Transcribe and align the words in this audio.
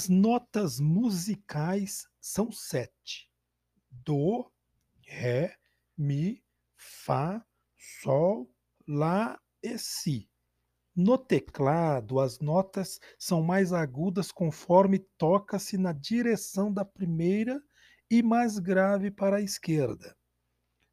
As 0.00 0.08
notas 0.08 0.80
musicais 0.80 2.08
são 2.18 2.50
sete: 2.50 3.30
dó, 3.90 4.50
ré, 5.06 5.54
mi, 5.94 6.42
fá, 6.74 7.44
sol, 8.00 8.50
lá 8.88 9.38
e 9.62 9.76
si. 9.76 10.26
No 10.96 11.18
teclado, 11.18 12.18
as 12.18 12.38
notas 12.40 12.98
são 13.18 13.42
mais 13.42 13.74
agudas 13.74 14.32
conforme 14.32 15.00
toca-se 15.18 15.76
na 15.76 15.92
direção 15.92 16.72
da 16.72 16.82
primeira 16.82 17.62
e 18.10 18.22
mais 18.22 18.58
grave 18.58 19.10
para 19.10 19.36
a 19.36 19.42
esquerda. 19.42 20.16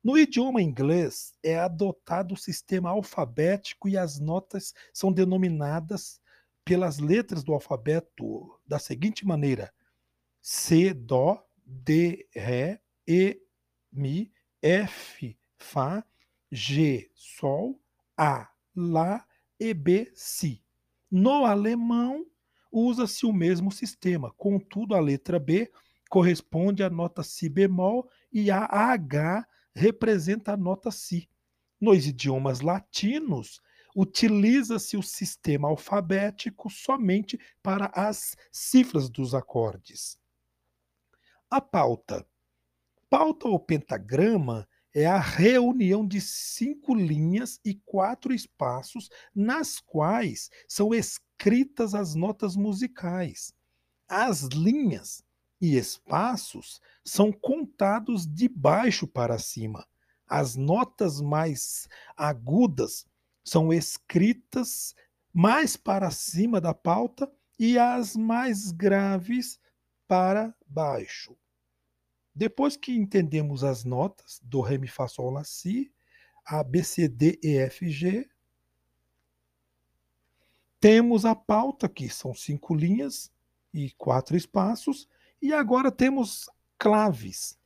No 0.04 0.18
idioma 0.18 0.62
inglês, 0.62 1.34
é 1.42 1.58
adotado 1.58 2.34
o 2.34 2.38
sistema 2.38 2.90
alfabético 2.90 3.88
e 3.88 3.98
as 3.98 4.20
notas 4.20 4.74
são 4.94 5.14
denominadas 5.14 6.20
pelas 6.68 7.00
letras 7.00 7.46
do 7.46 7.54
alfabeto 7.54 8.60
da 8.68 8.78
seguinte 8.78 9.26
maneira: 9.26 9.74
C, 10.42 10.94
Dó, 10.94 11.42
D, 11.66 12.28
Ré, 12.36 12.82
E, 13.08 13.42
Mi, 13.90 14.34
F, 14.62 15.38
Fá, 15.58 16.06
G, 16.52 17.10
Sol, 17.14 17.80
A, 18.18 18.52
Lá 18.76 19.26
e 19.58 19.74
B, 19.74 20.12
Si. 20.14 20.62
No 21.10 21.46
alemão, 21.46 22.26
usa-se 22.70 23.26
o 23.26 23.32
mesmo 23.32 23.72
sistema, 23.72 24.34
contudo, 24.36 24.94
a 24.94 25.00
letra 25.00 25.40
B 25.40 25.72
corresponde 26.10 26.84
à 26.84 26.90
nota 26.90 27.24
Si 27.24 27.48
bemol 27.48 28.10
e 28.32 28.52
a 28.52 28.66
H 28.66 29.48
representa 29.74 30.54
a 30.54 30.58
nota 30.58 30.92
Si. 30.92 31.30
Nos 31.80 32.06
idiomas 32.06 32.60
latinos, 32.60 33.62
utiliza-se 33.98 34.96
o 34.96 35.02
sistema 35.02 35.68
alfabético 35.70 36.70
somente 36.70 37.40
para 37.64 37.88
as 37.96 38.38
cifras 38.52 39.10
dos 39.10 39.34
acordes. 39.34 40.20
A 41.50 41.60
pauta. 41.60 42.24
Pauta 43.10 43.48
ou 43.48 43.60
pentagrama 43.60 44.70
é 44.94 45.08
a 45.08 45.18
reunião 45.18 46.08
de 46.08 46.22
cinco 46.22 46.94
linhas 46.94 47.60
e 47.66 47.74
quatro 47.74 48.36
espaços 48.36 49.10
nas 49.34 49.80
quais 49.80 50.52
são 50.68 50.94
escritas 50.94 51.96
as 51.96 52.14
notas 52.14 52.56
musicais. 52.56 53.52
As 54.08 54.44
linhas 54.44 55.24
e 55.60 55.76
espaços 55.76 56.80
são 57.04 57.32
contados 57.32 58.28
de 58.28 58.48
baixo 58.48 59.08
para 59.08 59.40
cima. 59.40 59.88
As 60.28 60.56
notas 60.56 61.20
mais 61.20 61.88
agudas 62.16 63.08
são 63.48 63.72
escritas 63.72 64.94
mais 65.34 65.78
para 65.78 66.12
cima 66.12 66.60
da 66.60 66.74
pauta 66.74 67.32
e 67.58 67.80
as 67.80 68.14
mais 68.16 68.72
graves 68.72 69.58
para 70.06 70.54
baixo. 70.68 71.34
Depois 72.36 72.76
que 72.76 72.92
entendemos 72.92 73.64
as 73.64 73.86
notas 73.86 74.42
do 74.44 74.60
Ré, 74.60 74.78
Mi, 74.78 74.88
Fá, 74.88 75.08
Sol, 75.08 75.32
Lá, 75.32 75.46
Si, 75.46 75.92
A, 76.46 76.62
B, 76.62 76.84
C, 76.84 77.08
D, 77.08 77.40
E, 77.42 77.58
F, 77.58 77.90
G, 77.90 78.30
temos 80.80 81.24
a 81.24 81.34
pauta, 81.34 81.88
que 81.88 82.10
são 82.10 82.34
cinco 82.34 82.76
linhas 82.76 83.32
e 83.74 83.92
quatro 83.92 84.36
espaços, 84.36 85.08
e 85.42 85.54
agora 85.54 85.90
temos 85.90 86.50
claves. 86.78 87.58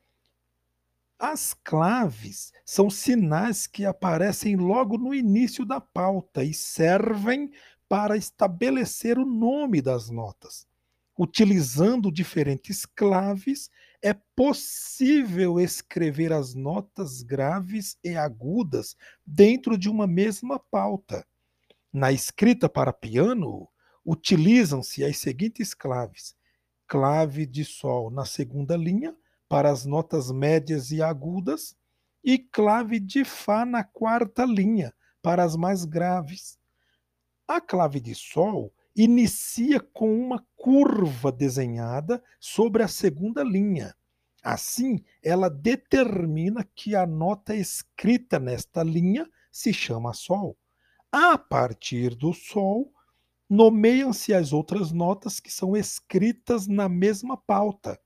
As 1.22 1.54
claves 1.54 2.52
são 2.66 2.90
sinais 2.90 3.68
que 3.68 3.86
aparecem 3.86 4.56
logo 4.56 4.98
no 4.98 5.14
início 5.14 5.64
da 5.64 5.80
pauta 5.80 6.44
e 6.44 6.52
servem 6.52 7.52
para 7.88 8.18
estabelecer 8.18 9.20
o 9.20 9.26
nome 9.26 9.84
das 9.84 10.10
notas. 10.10 10.66
Utilizando 11.16 12.12
diferentes 12.12 12.88
claves, 12.88 13.70
é 14.02 14.16
possível 14.36 15.60
escrever 15.60 16.34
as 16.34 16.56
notas 16.56 17.22
graves 17.22 18.00
e 18.04 18.16
agudas 18.16 18.98
dentro 19.24 19.78
de 19.78 19.88
uma 19.92 20.08
mesma 20.08 20.58
pauta. 20.58 21.24
Na 21.94 22.12
escrita 22.12 22.68
para 22.68 22.92
piano, 22.92 23.70
utilizam-se 24.04 25.04
as 25.04 25.20
seguintes 25.20 25.76
claves: 25.76 26.36
clave 26.88 27.46
de 27.46 27.64
Sol 27.64 28.10
na 28.10 28.26
segunda 28.26 28.76
linha, 28.76 29.16
para 29.52 29.70
as 29.70 29.86
notas 29.86 30.32
médias 30.32 30.92
e 30.92 31.02
agudas, 31.02 31.76
e 32.24 32.40
clave 32.40 33.02
de 33.02 33.26
Fá 33.26 33.66
na 33.66 33.84
quarta 33.84 34.46
linha, 34.46 34.94
para 35.22 35.44
as 35.44 35.58
mais 35.58 35.84
graves. 35.84 36.58
A 37.46 37.60
clave 37.60 38.00
de 38.00 38.16
Sol 38.16 38.74
inicia 38.96 39.82
com 39.82 40.18
uma 40.18 40.42
curva 40.56 41.34
desenhada 41.34 42.24
sobre 42.40 42.82
a 42.82 42.88
segunda 42.88 43.44
linha. 43.44 43.94
Assim, 44.42 45.04
ela 45.22 45.50
determina 45.50 46.66
que 46.74 46.96
a 46.96 47.06
nota 47.06 47.54
escrita 47.54 48.40
nesta 48.40 48.82
linha 48.84 49.30
se 49.52 49.74
chama 49.74 50.14
Sol. 50.14 50.58
A 51.12 51.38
partir 51.38 52.16
do 52.16 52.32
Sol, 52.34 52.90
nomeiam-se 53.50 54.34
as 54.34 54.54
outras 54.54 54.94
notas 54.94 55.42
que 55.42 55.52
são 55.52 55.76
escritas 55.76 56.68
na 56.68 56.88
mesma 56.88 57.36
pauta 57.36 58.00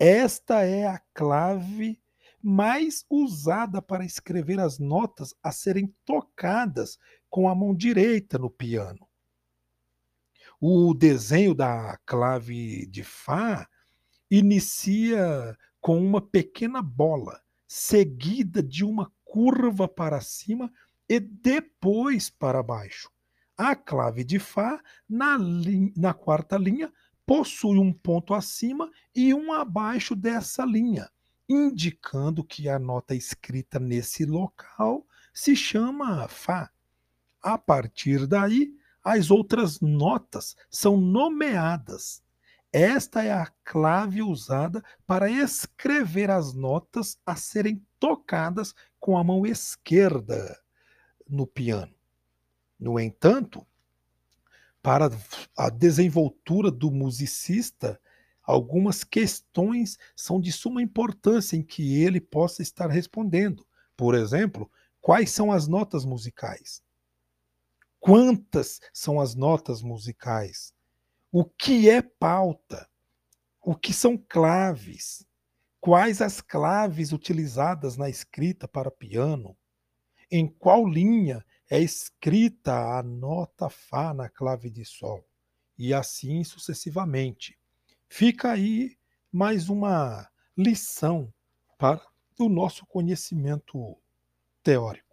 esta 0.00 0.64
é 0.64 0.86
a 0.86 0.98
clave 1.12 2.00
mais 2.42 3.04
usada 3.10 3.82
para 3.82 4.02
escrever 4.02 4.58
as 4.58 4.78
notas 4.78 5.34
a 5.42 5.52
serem 5.52 5.94
tocadas 6.06 6.98
com 7.28 7.46
a 7.46 7.54
mão 7.54 7.74
direita 7.74 8.38
no 8.38 8.48
piano. 8.48 9.06
O 10.58 10.94
desenho 10.94 11.54
da 11.54 11.98
clave 12.06 12.86
de 12.86 13.04
Fá 13.04 13.68
inicia 14.30 15.54
com 15.82 16.02
uma 16.02 16.22
pequena 16.22 16.80
bola, 16.80 17.38
seguida 17.68 18.62
de 18.62 18.86
uma 18.86 19.12
curva 19.22 19.86
para 19.86 20.22
cima 20.22 20.72
e 21.06 21.20
depois 21.20 22.30
para 22.30 22.62
baixo. 22.62 23.10
A 23.54 23.76
clave 23.76 24.24
de 24.24 24.38
Fá, 24.38 24.82
na, 25.06 25.38
na 25.94 26.14
quarta 26.14 26.56
linha, 26.56 26.90
possui 27.26 27.78
um 27.78 27.92
ponto 27.92 28.32
acima 28.32 28.89
e 29.14 29.34
um 29.34 29.52
abaixo 29.52 30.14
dessa 30.14 30.64
linha, 30.64 31.10
indicando 31.48 32.44
que 32.44 32.68
a 32.68 32.78
nota 32.78 33.14
escrita 33.14 33.78
nesse 33.78 34.24
local 34.24 35.06
se 35.32 35.56
chama 35.56 36.28
Fá. 36.28 36.70
A 37.42 37.56
partir 37.56 38.26
daí, 38.26 38.74
as 39.02 39.30
outras 39.30 39.80
notas 39.80 40.56
são 40.68 40.96
nomeadas. 40.96 42.22
Esta 42.72 43.24
é 43.24 43.32
a 43.32 43.50
clave 43.64 44.22
usada 44.22 44.84
para 45.06 45.30
escrever 45.30 46.30
as 46.30 46.52
notas 46.52 47.18
a 47.26 47.34
serem 47.34 47.84
tocadas 47.98 48.74
com 49.00 49.18
a 49.18 49.24
mão 49.24 49.44
esquerda 49.44 50.56
no 51.28 51.46
piano. 51.46 51.92
No 52.78 53.00
entanto, 53.00 53.66
para 54.82 55.10
a 55.56 55.68
desenvoltura 55.68 56.70
do 56.70 56.90
musicista, 56.90 58.00
algumas 58.50 59.04
questões 59.04 59.96
são 60.16 60.40
de 60.40 60.50
suma 60.50 60.82
importância 60.82 61.56
em 61.56 61.62
que 61.62 62.02
ele 62.02 62.20
possa 62.20 62.62
estar 62.62 62.88
respondendo. 62.88 63.64
Por 63.96 64.14
exemplo, 64.14 64.70
quais 65.00 65.30
são 65.30 65.52
as 65.52 65.68
notas 65.68 66.04
musicais? 66.04 66.82
Quantas 68.00 68.80
são 68.92 69.20
as 69.20 69.34
notas 69.34 69.82
musicais? 69.82 70.74
O 71.30 71.44
que 71.44 71.88
é 71.88 72.02
pauta? 72.02 72.88
O 73.62 73.76
que 73.76 73.92
são 73.92 74.16
claves? 74.16 75.24
Quais 75.80 76.20
as 76.20 76.40
claves 76.40 77.12
utilizadas 77.12 77.96
na 77.96 78.08
escrita 78.08 78.66
para 78.66 78.90
piano? 78.90 79.56
Em 80.30 80.48
qual 80.48 80.88
linha 80.88 81.44
é 81.70 81.78
escrita 81.78 82.98
a 82.98 83.02
nota 83.02 83.68
Fá 83.68 84.12
na 84.12 84.28
clave 84.28 84.70
de 84.70 84.84
Sol, 84.84 85.24
e 85.78 85.94
assim 85.94 86.42
sucessivamente. 86.42 87.59
Fica 88.12 88.50
aí 88.50 88.98
mais 89.32 89.68
uma 89.68 90.28
lição 90.58 91.32
para 91.78 92.04
o 92.40 92.48
nosso 92.48 92.84
conhecimento 92.84 93.96
teórico. 94.64 95.09